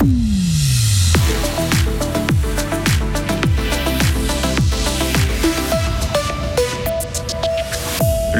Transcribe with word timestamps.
hmm 0.00 0.37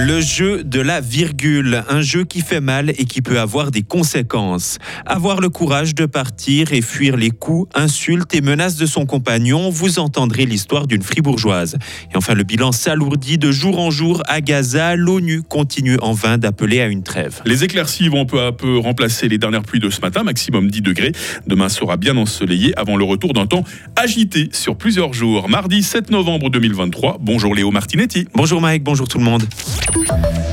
Le 0.08 0.22
jeu 0.22 0.64
de 0.64 0.80
la 0.80 1.02
virgule, 1.02 1.84
un 1.86 2.00
jeu 2.00 2.24
qui 2.24 2.40
fait 2.40 2.62
mal 2.62 2.88
et 2.88 3.04
qui 3.04 3.20
peut 3.20 3.38
avoir 3.38 3.70
des 3.70 3.82
conséquences. 3.82 4.78
Avoir 5.04 5.38
le 5.42 5.50
courage 5.50 5.94
de 5.94 6.06
partir 6.06 6.72
et 6.72 6.80
fuir 6.80 7.18
les 7.18 7.28
coups, 7.28 7.68
insultes 7.74 8.34
et 8.34 8.40
menaces 8.40 8.76
de 8.76 8.86
son 8.86 9.04
compagnon, 9.04 9.68
vous 9.68 9.98
entendrez 9.98 10.46
l'histoire 10.46 10.86
d'une 10.86 11.02
fribourgeoise. 11.02 11.76
Et 12.10 12.16
enfin, 12.16 12.32
le 12.32 12.42
bilan 12.42 12.72
s'alourdit 12.72 13.36
de 13.36 13.52
jour 13.52 13.78
en 13.78 13.90
jour 13.90 14.22
à 14.28 14.40
Gaza. 14.40 14.96
L'ONU 14.96 15.42
continue 15.42 15.98
en 16.00 16.14
vain 16.14 16.38
d'appeler 16.38 16.80
à 16.80 16.86
une 16.86 17.02
trêve. 17.02 17.42
Les 17.44 17.64
éclaircies 17.64 18.08
vont 18.08 18.24
peu 18.24 18.40
à 18.40 18.52
peu 18.52 18.78
remplacer 18.78 19.28
les 19.28 19.36
dernières 19.36 19.60
pluies 19.60 19.78
de 19.78 19.90
ce 19.90 20.00
matin, 20.00 20.22
maximum 20.22 20.70
10 20.70 20.80
degrés. 20.80 21.12
Demain 21.46 21.68
sera 21.68 21.98
bien 21.98 22.16
ensoleillé 22.16 22.72
avant 22.78 22.96
le 22.96 23.04
retour 23.04 23.34
d'un 23.34 23.46
temps 23.46 23.64
agité 23.94 24.48
sur 24.52 24.74
plusieurs 24.74 25.12
jours. 25.12 25.50
Mardi 25.50 25.82
7 25.82 26.10
novembre 26.10 26.48
2023. 26.48 27.18
Bonjour 27.20 27.54
Léo 27.54 27.70
Martinetti. 27.70 28.26
Bonjour 28.32 28.62
Mike, 28.62 28.82
bonjour 28.82 29.06
tout 29.06 29.18
le 29.18 29.24
monde. 29.24 29.44
Thank 29.90 30.42
you. 30.42 30.47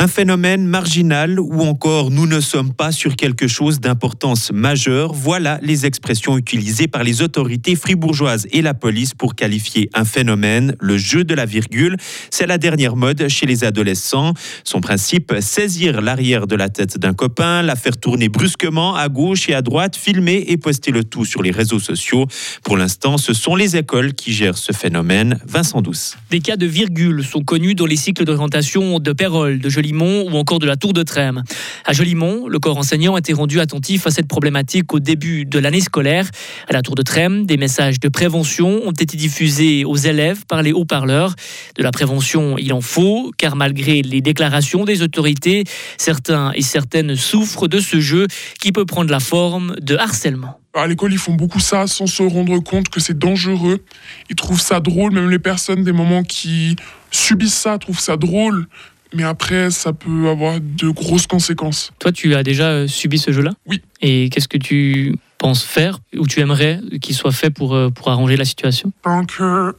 Un 0.00 0.06
phénomène 0.06 0.64
marginal 0.64 1.40
ou 1.40 1.62
encore 1.62 2.12
nous 2.12 2.28
ne 2.28 2.38
sommes 2.38 2.72
pas 2.72 2.92
sur 2.92 3.16
quelque 3.16 3.48
chose 3.48 3.80
d'importance 3.80 4.52
majeure, 4.52 5.12
voilà 5.12 5.58
les 5.60 5.86
expressions 5.86 6.38
utilisées 6.38 6.86
par 6.86 7.02
les 7.02 7.20
autorités 7.20 7.74
fribourgeoises 7.74 8.46
et 8.52 8.62
la 8.62 8.74
police 8.74 9.12
pour 9.14 9.34
qualifier 9.34 9.90
un 9.94 10.04
phénomène, 10.04 10.76
le 10.78 10.96
jeu 10.98 11.24
de 11.24 11.34
la 11.34 11.46
virgule. 11.46 11.96
C'est 12.30 12.46
la 12.46 12.58
dernière 12.58 12.94
mode 12.94 13.26
chez 13.26 13.44
les 13.44 13.64
adolescents. 13.64 14.34
Son 14.62 14.80
principe, 14.80 15.34
saisir 15.40 16.00
l'arrière 16.00 16.46
de 16.46 16.54
la 16.54 16.68
tête 16.68 16.96
d'un 16.96 17.12
copain, 17.12 17.62
la 17.62 17.74
faire 17.74 17.96
tourner 17.96 18.28
brusquement 18.28 18.94
à 18.94 19.08
gauche 19.08 19.48
et 19.48 19.54
à 19.54 19.62
droite, 19.62 19.96
filmer 19.96 20.44
et 20.46 20.58
poster 20.58 20.92
le 20.92 21.02
tout 21.02 21.24
sur 21.24 21.42
les 21.42 21.50
réseaux 21.50 21.80
sociaux. 21.80 22.28
Pour 22.62 22.76
l'instant, 22.76 23.18
ce 23.18 23.34
sont 23.34 23.56
les 23.56 23.76
écoles 23.76 24.14
qui 24.14 24.32
gèrent 24.32 24.58
ce 24.58 24.72
phénomène. 24.72 25.40
Vincent 25.44 25.82
Douce. 25.82 26.16
Des 26.30 26.38
cas 26.38 26.56
de 26.56 26.66
virgule 26.66 27.24
sont 27.24 27.42
connus 27.42 27.74
dans 27.74 27.86
les 27.86 27.96
cycles 27.96 28.24
d'orientation 28.24 29.00
de 29.00 29.12
Pérol, 29.12 29.58
de 29.58 29.68
Jolie 29.68 29.87
ou 29.92 30.36
encore 30.36 30.58
de 30.58 30.66
la 30.66 30.76
Tour 30.76 30.92
de 30.92 31.02
Trême. 31.02 31.42
À 31.84 31.92
Jolimont, 31.92 32.48
le 32.48 32.58
corps 32.58 32.78
enseignant 32.78 33.16
était 33.16 33.32
rendu 33.32 33.60
attentif 33.60 34.06
à 34.06 34.10
cette 34.10 34.28
problématique 34.28 34.92
au 34.92 35.00
début 35.00 35.44
de 35.44 35.58
l'année 35.58 35.80
scolaire. 35.80 36.28
À 36.68 36.72
la 36.72 36.82
Tour 36.82 36.94
de 36.94 37.02
Trême, 37.02 37.46
des 37.46 37.56
messages 37.56 38.00
de 38.00 38.08
prévention 38.08 38.80
ont 38.84 38.92
été 38.92 39.16
diffusés 39.16 39.84
aux 39.84 39.96
élèves 39.96 40.44
par 40.46 40.62
les 40.62 40.72
haut-parleurs. 40.72 41.34
De 41.76 41.82
la 41.82 41.90
prévention, 41.90 42.58
il 42.58 42.72
en 42.72 42.80
faut, 42.80 43.32
car 43.36 43.56
malgré 43.56 44.02
les 44.02 44.20
déclarations 44.20 44.84
des 44.84 45.02
autorités, 45.02 45.64
certains 45.96 46.52
et 46.54 46.62
certaines 46.62 47.16
souffrent 47.16 47.68
de 47.68 47.80
ce 47.80 48.00
jeu 48.00 48.26
qui 48.60 48.72
peut 48.72 48.84
prendre 48.84 49.10
la 49.10 49.20
forme 49.20 49.76
de 49.80 49.96
harcèlement. 49.96 50.58
À 50.74 50.86
l'école, 50.86 51.12
ils 51.12 51.18
font 51.18 51.34
beaucoup 51.34 51.60
ça 51.60 51.86
sans 51.86 52.06
se 52.06 52.22
rendre 52.22 52.58
compte 52.60 52.88
que 52.88 53.00
c'est 53.00 53.18
dangereux. 53.18 53.82
Ils 54.30 54.36
trouvent 54.36 54.60
ça 54.60 54.80
drôle, 54.80 55.12
même 55.12 55.30
les 55.30 55.38
personnes 55.38 55.82
des 55.82 55.92
moments 55.92 56.22
qui 56.22 56.76
subissent 57.10 57.54
ça 57.54 57.78
trouvent 57.78 57.98
ça 57.98 58.16
drôle 58.16 58.66
mais 59.14 59.24
après, 59.24 59.70
ça 59.70 59.92
peut 59.92 60.28
avoir 60.28 60.60
de 60.60 60.88
grosses 60.90 61.26
conséquences. 61.26 61.92
Toi, 61.98 62.12
tu 62.12 62.34
as 62.34 62.42
déjà 62.42 62.68
euh, 62.70 62.86
subi 62.86 63.18
ce 63.18 63.32
jeu-là? 63.32 63.52
Oui. 63.66 63.82
Et 64.00 64.28
qu'est-ce 64.30 64.48
que 64.48 64.58
tu 64.58 65.16
penses 65.38 65.62
faire 65.62 66.00
ou 66.16 66.26
tu 66.26 66.40
aimerais 66.40 66.80
qu'il 67.00 67.14
soit 67.14 67.32
fait 67.32 67.50
pour, 67.50 67.74
euh, 67.74 67.90
pour 67.90 68.08
arranger 68.08 68.36
la 68.36 68.44
situation? 68.44 68.92
Tant 69.02 69.24
que 69.24 69.74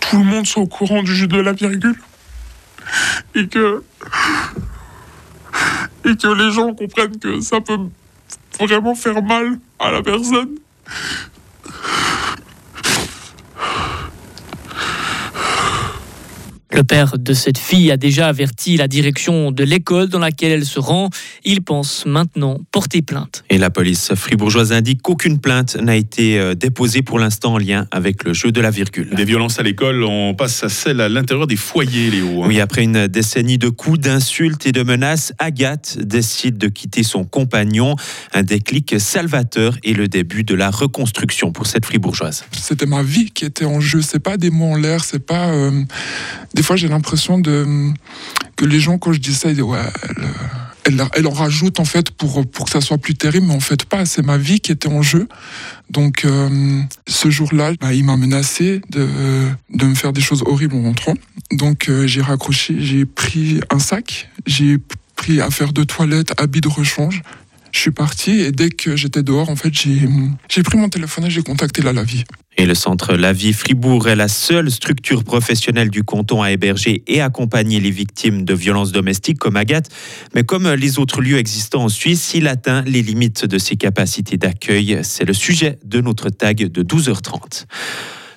tout 0.00 0.18
le 0.18 0.24
monde 0.24 0.46
soit 0.46 0.62
au 0.62 0.66
courant 0.66 1.02
du 1.02 1.14
jeu 1.14 1.26
de 1.26 1.38
la 1.38 1.52
virgule 1.52 1.98
et 3.34 3.46
que 3.46 3.84
et 6.04 6.16
que 6.16 6.28
les 6.28 6.50
gens 6.50 6.74
comprennent 6.74 7.18
que 7.18 7.40
ça 7.40 7.60
peut 7.60 7.78
vraiment 8.58 8.94
faire 8.94 9.22
mal 9.22 9.58
à 9.78 9.90
la 9.92 10.02
personne 10.02 10.56
Le 16.80 16.84
père 16.84 17.18
de 17.18 17.34
cette 17.34 17.58
fille 17.58 17.90
a 17.90 17.98
déjà 17.98 18.28
averti 18.28 18.78
la 18.78 18.88
direction 18.88 19.52
de 19.52 19.64
l'école 19.64 20.08
dans 20.08 20.18
laquelle 20.18 20.52
elle 20.52 20.64
se 20.64 20.80
rend. 20.80 21.10
Il 21.44 21.60
pense 21.60 22.06
maintenant 22.06 22.58
porter 22.72 23.02
plainte. 23.02 23.44
Et 23.50 23.58
la 23.58 23.68
police 23.68 24.14
fribourgeoise 24.14 24.72
indique 24.72 25.02
qu'aucune 25.02 25.40
plainte 25.40 25.76
n'a 25.76 25.94
été 25.94 26.38
euh, 26.38 26.54
déposée 26.54 27.02
pour 27.02 27.18
l'instant 27.18 27.52
en 27.52 27.58
lien 27.58 27.86
avec 27.90 28.24
le 28.24 28.32
jeu 28.32 28.50
de 28.50 28.62
la 28.62 28.70
virgule. 28.70 29.10
Des 29.14 29.26
violences 29.26 29.58
à 29.58 29.62
l'école, 29.62 30.04
on 30.04 30.32
passe 30.32 30.64
à 30.64 30.70
celle 30.70 31.02
à 31.02 31.10
l'intérieur 31.10 31.46
des 31.46 31.56
foyers, 31.56 32.10
Léo. 32.10 32.44
Hein. 32.44 32.46
Oui, 32.48 32.60
après 32.60 32.84
une 32.84 33.08
décennie 33.08 33.58
de 33.58 33.68
coups, 33.68 33.98
d'insultes 33.98 34.64
et 34.64 34.72
de 34.72 34.82
menaces, 34.82 35.34
Agathe 35.38 35.98
décide 36.00 36.56
de 36.56 36.68
quitter 36.68 37.02
son 37.02 37.24
compagnon. 37.24 37.94
Un 38.32 38.42
déclic 38.42 38.98
salvateur 38.98 39.76
et 39.82 39.92
le 39.92 40.08
début 40.08 40.44
de 40.44 40.54
la 40.54 40.70
reconstruction 40.70 41.52
pour 41.52 41.66
cette 41.66 41.84
fribourgeoise. 41.84 42.46
C'était 42.52 42.86
ma 42.86 43.02
vie 43.02 43.32
qui 43.32 43.44
était 43.44 43.66
en 43.66 43.80
jeu. 43.80 44.00
C'est 44.00 44.18
pas 44.18 44.38
des 44.38 44.48
mots 44.48 44.72
en 44.72 44.76
l'air, 44.76 45.04
c'est 45.04 45.26
pas. 45.26 45.50
Euh, 45.50 45.84
des 46.54 46.62
j'ai 46.76 46.88
l'impression 46.88 47.40
que 47.42 48.64
les 48.64 48.80
gens, 48.80 48.98
quand 48.98 49.12
je 49.12 49.20
dis 49.20 49.34
ça, 49.34 49.50
ils 49.50 49.54
disent 49.54 49.64
ouais, 49.64 49.78
elle, 50.84 51.26
en 51.26 51.30
rajoute 51.30 51.80
en 51.80 51.84
fait 51.84 52.10
pour 52.10 52.44
que 52.64 52.70
ça 52.70 52.80
soit 52.80 52.98
plus 52.98 53.14
terrible, 53.14 53.46
mais 53.46 53.54
en 53.54 53.60
fait 53.60 53.84
pas. 53.84 54.04
C'est 54.06 54.22
ma 54.22 54.38
vie 54.38 54.60
qui 54.60 54.72
était 54.72 54.88
en 54.88 55.02
jeu. 55.02 55.28
Donc, 55.90 56.24
euh, 56.24 56.80
ce 57.06 57.30
jour-là, 57.30 57.72
bah, 57.80 57.92
il 57.92 58.04
m'a 58.04 58.16
menacé 58.16 58.80
de 58.90 59.06
de 59.70 59.84
me 59.86 59.94
faire 59.94 60.12
des 60.12 60.20
choses 60.20 60.42
horribles 60.46 60.74
en 60.76 60.82
rentrant. 60.82 61.14
Donc, 61.52 61.88
euh, 61.88 62.06
j'ai 62.06 62.22
raccroché, 62.22 62.76
j'ai 62.78 63.04
pris 63.04 63.60
un 63.70 63.78
sac, 63.78 64.30
j'ai 64.46 64.78
pris 65.16 65.40
affaire 65.40 65.72
de 65.72 65.84
toilette, 65.84 66.32
habits 66.40 66.60
de 66.60 66.68
rechange. 66.68 67.22
Je 67.72 67.78
suis 67.78 67.90
parti 67.92 68.32
et 68.40 68.50
dès 68.50 68.70
que 68.70 68.96
j'étais 68.96 69.22
dehors, 69.22 69.48
en 69.48 69.54
fait, 69.54 69.72
j'ai 69.72 70.62
pris 70.62 70.76
mon 70.76 70.88
téléphone 70.88 71.26
et 71.26 71.30
j'ai 71.30 71.42
contacté 71.42 71.82
la 71.82 71.92
Lavie. 71.92 72.24
Le 72.66 72.74
centre 72.74 73.14
La 73.14 73.32
Vie 73.32 73.54
Fribourg 73.54 74.06
est 74.08 74.16
la 74.16 74.28
seule 74.28 74.70
structure 74.70 75.24
professionnelle 75.24 75.88
du 75.88 76.04
canton 76.04 76.42
à 76.42 76.50
héberger 76.50 77.02
et 77.06 77.22
accompagner 77.22 77.80
les 77.80 77.90
victimes 77.90 78.44
de 78.44 78.52
violences 78.52 78.92
domestiques 78.92 79.38
comme 79.38 79.56
Agathe. 79.56 79.88
Mais 80.34 80.44
comme 80.44 80.68
les 80.74 80.98
autres 80.98 81.22
lieux 81.22 81.38
existants 81.38 81.84
en 81.84 81.88
Suisse, 81.88 82.32
il 82.34 82.46
atteint 82.46 82.82
les 82.82 83.02
limites 83.02 83.46
de 83.46 83.56
ses 83.56 83.76
capacités 83.76 84.36
d'accueil. 84.36 84.98
C'est 85.02 85.24
le 85.24 85.32
sujet 85.32 85.78
de 85.84 86.02
notre 86.02 86.28
tag 86.28 86.58
de 86.70 86.82
12h30. 86.82 87.64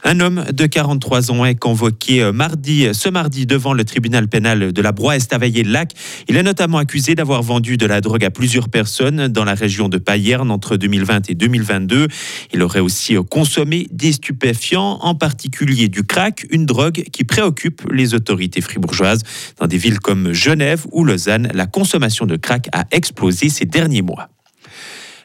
Un 0.06 0.20
homme 0.20 0.44
de 0.52 0.66
43 0.66 1.32
ans 1.32 1.46
est 1.46 1.56
convoqué 1.56 2.22
euh, 2.22 2.34
mardi, 2.34 2.88
ce 2.92 3.08
mardi 3.08 3.46
devant 3.46 3.74
le 3.74 3.86
tribunal 3.86 4.28
pénal 4.28 4.74
de 4.74 4.82
la 4.82 4.92
Broye-Estavayer-Lac. 4.92 5.92
Il 6.28 6.36
est 6.36 6.44
notamment 6.44 6.78
accusé 6.78 7.16
d'avoir 7.16 7.42
vendu 7.42 7.78
de 7.78 7.86
la 7.86 8.02
drogue 8.02 8.26
à 8.26 8.30
plusieurs 8.30 8.68
personnes 8.68 9.30
dans 9.30 9.46
la 9.46 9.54
région 9.54 9.88
de 9.88 9.98
Payerne 9.98 10.52
entre 10.52 10.76
2020 10.76 11.30
et 11.30 11.36
2022. 11.36 12.10
Il 12.54 12.62
aurait 12.64 12.82
aussi 12.82 13.16
euh, 13.16 13.24
consommé 13.24 13.88
des 13.92 14.12
stupéfiants, 14.12 15.00
en 15.02 15.16
particulier 15.16 15.88
du 15.88 16.04
crack, 16.04 16.48
une 16.50 16.66
drogue 16.66 17.06
qui 17.14 17.24
préoccupe 17.24 17.84
les 17.90 18.14
autorités 18.14 18.60
fribourgeoises. 18.60 19.22
Dans 19.58 19.68
des 19.68 19.78
villes 19.78 20.00
comme 20.00 20.34
Genève 20.34 20.86
ou 20.92 21.06
Lausanne, 21.06 21.50
la 21.54 21.66
consommation 21.66 22.26
de 22.26 22.36
crack 22.36 22.68
a 22.74 22.84
explosé 22.92 23.48
ces 23.48 23.66
derniers 23.66 24.02
mois. 24.02 24.28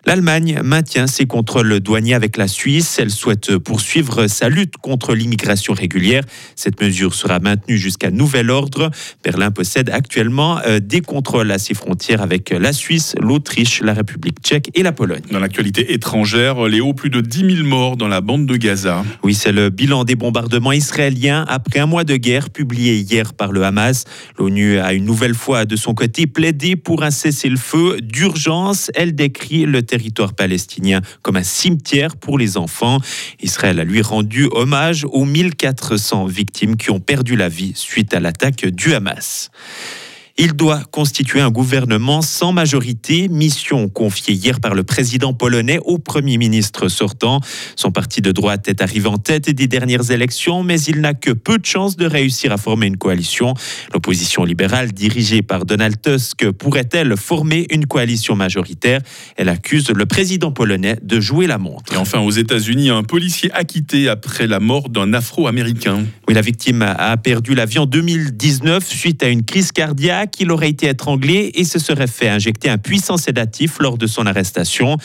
L'Allemagne 0.09 0.61
maintient 0.65 1.07
ses 1.07 1.27
contrôles 1.27 1.81
douaniers 1.81 2.15
avec 2.15 2.39
la 2.39 2.49
Suisse. 2.49 2.97
Elle 2.99 3.11
souhaite 3.11 3.59
poursuivre 3.59 4.27
sa 4.27 4.49
lutte 4.49 4.79
contre 4.79 5.15
l'immigration 5.15 5.75
régulière. 5.75 6.23
Cette 6.57 6.81
mesure 6.81 7.13
sera 7.13 7.41
maintenue 7.41 7.77
jusqu'à 7.77 8.11
nouvel 8.11 8.51
ordre. 8.51 8.91
Berlin 9.23 9.51
possède 9.51 9.91
actuellement 9.91 10.61
euh, 10.65 10.81
des 10.81 11.03
contrôles 11.03 11.51
à 11.51 11.59
ses 11.59 11.75
frontières 11.75 12.23
avec 12.23 12.49
la 12.49 12.73
Suisse, 12.73 13.17
l'Autriche, 13.21 13.83
la 13.83 13.93
République 13.93 14.39
tchèque 14.43 14.71
et 14.75 14.83
la 14.83 14.93
Pologne. 14.93 15.21
Dans 15.31 15.41
l'actualité 15.41 15.93
étrangère, 15.93 16.67
Léo, 16.69 16.95
plus 16.95 17.11
de 17.11 17.21
10 17.21 17.57
000 17.57 17.69
morts 17.69 17.99
dans 17.99 18.09
la 18.09 18.23
bande 18.23 18.47
de 18.47 18.57
Gaza. 18.57 19.05
Oui, 19.23 19.35
c'est 19.35 19.53
le 19.53 19.69
bilan 19.69 20.05
des 20.05 20.15
bombardements 20.15 20.73
israéliens 20.73 21.45
après 21.49 21.81
un 21.81 21.87
mois 21.87 22.05
de 22.05 22.17
guerre 22.17 22.49
publié 22.49 22.97
hier 22.97 23.35
par 23.35 23.53
le 23.53 23.63
Hamas. 23.63 24.05
L'ONU 24.39 24.79
a 24.79 24.95
une 24.95 25.05
nouvelle 25.05 25.35
fois 25.35 25.67
de 25.67 25.77
son 25.77 25.93
côté 25.93 26.27
plaidé 26.27 26.77
pour 26.77 27.03
un 27.03 27.11
cessez-le-feu 27.11 27.99
d'urgence. 28.01 28.91
Elle 28.95 29.15
décrit 29.15 29.67
le 29.67 29.83
territoire 29.83 29.98
palestinien 30.37 31.01
comme 31.23 31.37
un 31.37 31.43
cimetière 31.43 32.17
pour 32.17 32.39
les 32.39 32.57
enfants. 32.57 32.99
Israël 33.41 33.81
a 33.81 33.85
lui 33.85 34.03
rendu 34.03 34.49
hommage 34.53 35.05
aux 35.11 35.25
1400 35.25 36.27
victimes 36.27 36.77
qui 36.77 36.91
ont 36.91 37.01
perdu 37.01 37.37
la 37.37 37.49
vie 37.49 37.73
suite 37.75 38.15
à 38.15 38.21
l'attaque 38.21 38.67
du 38.67 38.95
Hamas. 38.95 39.51
Il 40.41 40.53
doit 40.53 40.83
constituer 40.93 41.41
un 41.41 41.51
gouvernement 41.51 42.23
sans 42.23 42.53
majorité, 42.53 43.27
mission 43.27 43.89
confiée 43.89 44.35
hier 44.35 44.61
par 44.61 44.77
le 44.77 44.85
président 44.85 45.35
polonais 45.35 45.81
au 45.85 45.99
Premier 45.99 46.39
ministre 46.39 46.87
sortant. 46.87 47.41
Son 47.75 47.91
parti 47.91 48.23
de 48.23 48.31
droite 48.31 48.69
est 48.69 48.81
arrivé 48.81 49.09
en 49.09 49.19
tête 49.19 49.51
des 49.51 49.67
dernières 49.67 50.13
élections, 50.13 50.63
mais 50.63 50.81
il 50.83 51.01
n'a 51.01 51.13
que 51.13 51.33
peu 51.33 51.59
de 51.59 51.67
chances 51.67 51.97
de 51.97 52.07
réussir 52.07 52.53
à 52.53 52.57
former 52.57 52.87
une 52.87 52.97
coalition. 52.97 53.55
L'opposition 53.93 54.45
libérale 54.45 54.93
dirigée 54.93 55.43
par 55.43 55.65
Donald 55.65 56.01
Tusk 56.01 56.49
pourrait-elle 56.53 57.17
former 57.17 57.67
une 57.71 57.87
coalition 57.87 58.37
majoritaire? 58.37 59.01
Elle 59.37 59.49
accuse 59.49 59.91
le 59.91 60.07
président 60.07 60.53
polonais 60.53 61.01
de 61.03 61.19
jouer 61.19 61.49
la 61.49 61.59
montre. 61.59 61.93
Et 61.93 61.97
enfin, 61.97 62.21
aux 62.21 62.31
États-Unis, 62.31 62.91
un 62.91 63.03
policier 63.03 63.51
acquitté 63.55 64.09
après 64.09 64.47
la 64.47 64.61
mort 64.61 64.89
d'un 64.89 65.15
Afro-Américain. 65.15 66.05
Oui, 66.29 66.35
la 66.35 66.43
victime 66.43 66.83
a 66.83 67.17
perdu 67.17 67.57
la 67.57 67.65
vie 67.65 67.81
en 67.81 67.87
2019 67.87 68.87
suite 68.87 69.25
à 69.25 69.29
une 69.31 69.43
crise 69.43 69.73
cardiaque. 69.73 70.28
Qu'il 70.31 70.51
aurait 70.51 70.71
été 70.71 70.89
étranglé 70.89 71.51
et 71.55 71.65
se 71.65 71.79
serait 71.79 72.07
fait 72.07 72.29
injecter 72.29 72.69
un 72.69 72.79
puissant 72.79 73.17
sédatif 73.17 73.79
lors 73.81 73.99
de 73.99 74.07
son 74.07 74.27
arrestation. 74.27 74.97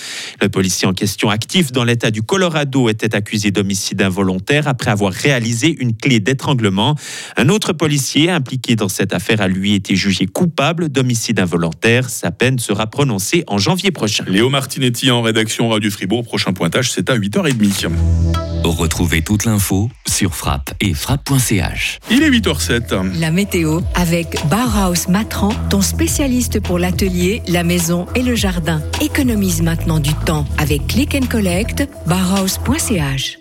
Le 0.42 0.50
policier 0.50 0.88
en 0.88 0.94
question, 0.94 1.30
actif 1.30 1.72
dans 1.72 1.84
l'État 1.84 2.12
du 2.12 2.22
Colorado, 2.22 2.90
était 2.90 3.16
accusé 3.16 3.52
d'homicide 3.52 4.02
involontaire 4.02 4.68
après 4.68 4.92
avoir 4.92 5.12
réalisé 5.12 5.76
une 5.80 5.96
clé 5.96 6.20
d'étranglement. 6.20 6.96
Un 7.38 7.50
autre 7.50 7.74
policier 7.74 8.30
impliqué 8.30 8.76
dans 8.76 8.90
cette 8.90 9.14
affaire 9.14 9.42
a 9.42 9.48
lui 9.48 9.74
été 9.74 9.96
jugé 9.96 10.26
coupable 10.26 10.90
d'homicide 10.90 11.40
involontaire. 11.40 12.10
Sa 12.10 12.32
peine 12.32 12.60
sera 12.60 12.88
prononcée 12.88 13.44
en 13.48 13.58
janvier 13.58 13.92
prochain. 13.92 14.26
Léo 14.28 14.50
Martinetti 14.50 15.12
en 15.12 15.22
rédaction 15.22 15.70
Radio 15.70 15.90
Fribourg. 15.90 16.24
Prochain 16.24 16.54
pointage, 16.54 16.92
c'est 16.92 17.10
à 17.10 17.18
8h30. 17.18 18.53
Retrouvez 18.64 19.22
toute 19.22 19.44
l'info 19.44 19.90
sur 20.08 20.36
frappe 20.36 20.74
et 20.80 20.94
frappe.ch. 20.94 22.00
Il 22.10 22.24
est 22.24 22.30
8h07. 22.30 23.20
La 23.20 23.30
météo 23.30 23.82
avec 23.94 24.38
Bauhaus 24.48 25.10
Matran, 25.10 25.50
ton 25.70 25.82
spécialiste 25.82 26.62
pour 26.62 26.80
l'atelier, 26.80 27.42
la 27.48 27.64
maison 27.64 28.08
et 28.16 28.22
le 28.22 28.36
jardin. 28.36 28.82
Économise 29.02 29.62
maintenant 29.62 30.00
du 30.00 30.14
temps 30.14 30.46
avec 30.58 30.88
Click 30.88 31.14
and 31.14 31.28
Collect, 31.30 31.88
bauhaus.ch. 32.08 33.40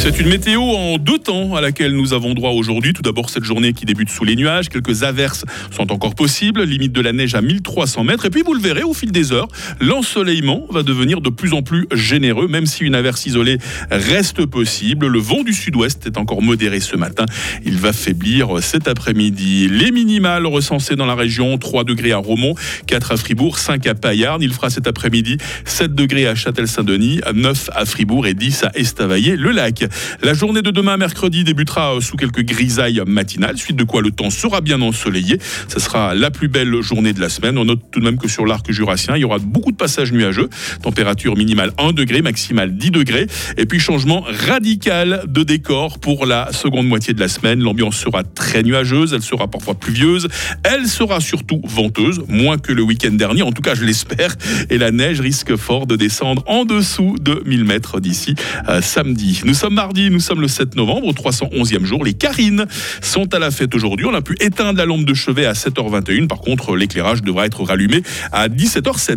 C'est 0.00 0.20
une 0.20 0.28
météo 0.28 0.62
en 0.62 0.96
deux 0.96 1.18
temps 1.18 1.56
à 1.56 1.60
laquelle 1.60 1.92
nous 1.92 2.14
avons 2.14 2.32
droit 2.32 2.52
aujourd'hui. 2.52 2.92
Tout 2.92 3.02
d'abord, 3.02 3.28
cette 3.28 3.44
journée 3.44 3.72
qui 3.72 3.84
débute 3.84 4.08
sous 4.08 4.24
les 4.24 4.36
nuages. 4.36 4.68
Quelques 4.68 5.02
averses 5.02 5.44
sont 5.70 5.92
encore 5.92 6.14
possibles. 6.14 6.62
Limite 6.62 6.92
de 6.92 7.00
la 7.00 7.12
neige 7.12 7.34
à 7.34 7.42
1300 7.42 8.04
mètres. 8.04 8.24
Et 8.24 8.30
puis, 8.30 8.42
vous 8.42 8.54
le 8.54 8.60
verrez, 8.60 8.84
au 8.84 8.94
fil 8.94 9.12
des 9.12 9.32
heures, 9.32 9.48
l'ensoleillement 9.80 10.66
va 10.70 10.82
devenir 10.82 11.20
de 11.20 11.28
plus 11.28 11.52
en 11.52 11.62
plus 11.62 11.86
généreux, 11.92 12.46
même 12.48 12.64
si 12.64 12.84
une 12.84 12.94
averse 12.94 13.26
isolée 13.26 13.58
reste 13.90 14.46
possible. 14.46 15.08
Le 15.08 15.18
vent 15.18 15.42
du 15.42 15.52
sud-ouest 15.52 16.06
est 16.06 16.16
encore 16.16 16.42
modéré 16.42 16.80
ce 16.80 16.96
matin. 16.96 17.26
Il 17.64 17.76
va 17.76 17.92
faiblir 17.92 18.62
cet 18.62 18.88
après-midi. 18.88 19.68
Les 19.68 19.90
minimales 19.90 20.46
recensées 20.46 20.96
dans 20.96 21.06
la 21.06 21.16
région 21.16 21.58
3 21.58 21.84
degrés 21.84 22.12
à 22.12 22.18
Romont, 22.18 22.54
4 22.86 23.12
à 23.12 23.16
Fribourg, 23.16 23.58
5 23.58 23.86
à 23.86 23.94
Payarn. 23.94 24.40
Il 24.40 24.54
fera 24.54 24.70
cet 24.70 24.86
après-midi 24.86 25.38
7 25.64 25.94
degrés 25.94 26.28
à 26.28 26.34
Châtel-Saint-Denis, 26.34 27.20
9 27.34 27.70
à 27.74 27.84
Fribourg 27.84 28.26
et 28.26 28.34
10 28.34 28.64
à 28.64 28.70
Estavayer-le-Lac. 28.74 29.87
La 30.22 30.34
journée 30.34 30.62
de 30.62 30.70
demain, 30.70 30.96
mercredi, 30.96 31.44
débutera 31.44 31.96
euh, 31.96 32.00
sous 32.00 32.16
quelques 32.16 32.44
grisailles 32.44 33.02
matinales, 33.06 33.58
suite 33.58 33.76
de 33.76 33.84
quoi 33.84 34.02
le 34.02 34.10
temps 34.10 34.30
sera 34.30 34.60
bien 34.60 34.80
ensoleillé. 34.80 35.38
Ce 35.68 35.80
sera 35.80 36.14
la 36.14 36.30
plus 36.30 36.48
belle 36.48 36.80
journée 36.82 37.12
de 37.12 37.20
la 37.20 37.28
semaine. 37.28 37.58
On 37.58 37.64
note 37.64 37.80
tout 37.90 38.00
de 38.00 38.04
même 38.04 38.18
que 38.18 38.28
sur 38.28 38.46
l'arc 38.46 38.70
jurassien, 38.70 39.16
il 39.16 39.20
y 39.20 39.24
aura 39.24 39.38
beaucoup 39.38 39.72
de 39.72 39.76
passages 39.76 40.12
nuageux. 40.12 40.48
Température 40.82 41.36
minimale 41.36 41.72
1 41.78 41.92
degré, 41.92 42.22
maximale 42.22 42.76
10 42.76 42.90
degrés. 42.90 43.26
Et 43.56 43.66
puis 43.66 43.78
changement 43.78 44.24
radical 44.46 45.24
de 45.26 45.42
décor 45.42 45.98
pour 45.98 46.26
la 46.26 46.52
seconde 46.52 46.86
moitié 46.86 47.14
de 47.14 47.20
la 47.20 47.28
semaine. 47.28 47.60
L'ambiance 47.60 47.96
sera 47.96 48.22
très 48.22 48.62
nuageuse, 48.62 49.14
elle 49.14 49.22
sera 49.22 49.48
parfois 49.48 49.74
pluvieuse, 49.74 50.28
elle 50.64 50.86
sera 50.86 51.20
surtout 51.20 51.60
venteuse, 51.64 52.22
moins 52.28 52.58
que 52.58 52.72
le 52.72 52.82
week-end 52.82 53.12
dernier, 53.12 53.42
en 53.42 53.52
tout 53.52 53.62
cas 53.62 53.74
je 53.74 53.84
l'espère. 53.84 54.34
Et 54.70 54.78
la 54.78 54.90
neige 54.90 55.20
risque 55.20 55.56
fort 55.56 55.86
de 55.86 55.96
descendre 55.96 56.42
en 56.46 56.64
dessous 56.64 57.16
de 57.20 57.42
1000 57.46 57.64
mètres 57.64 58.00
d'ici 58.00 58.34
euh, 58.68 58.80
samedi. 58.82 59.40
Nous 59.44 59.54
mardi, 59.70 60.10
nous 60.10 60.20
sommes 60.20 60.40
le 60.40 60.48
7 60.48 60.76
novembre, 60.76 61.06
au 61.06 61.12
311e 61.12 61.84
jour. 61.84 62.04
Les 62.04 62.14
Carines 62.14 62.66
sont 63.00 63.34
à 63.34 63.38
la 63.38 63.50
fête 63.50 63.74
aujourd'hui. 63.74 64.06
On 64.06 64.14
a 64.14 64.22
pu 64.22 64.36
éteindre 64.40 64.78
la 64.78 64.84
lampe 64.84 65.04
de 65.04 65.14
chevet 65.14 65.46
à 65.46 65.52
7h21. 65.52 66.26
Par 66.26 66.40
contre, 66.40 66.76
l'éclairage 66.76 67.22
devra 67.22 67.46
être 67.46 67.62
rallumé 67.62 68.02
à 68.32 68.48
17h07. 68.48 69.16